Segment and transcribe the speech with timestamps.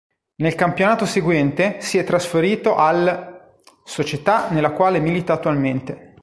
[0.37, 3.53] Nel campionato seguente si è trasferito all',
[3.83, 6.15] società nella quale milita attualmente.